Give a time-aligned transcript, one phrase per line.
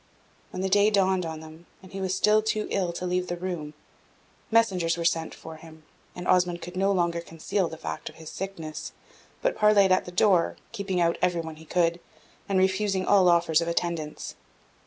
[0.49, 3.37] When the day dawned on them, and he was still too ill to leave the
[3.37, 3.75] room,
[4.49, 5.83] messengers were sent for him,
[6.15, 8.93] and Osmond could no longer conceal the fact of his sickness,
[9.43, 11.99] but parleyed at the door, keeping out every one he could,
[12.49, 14.33] and refusing all offers of attendance.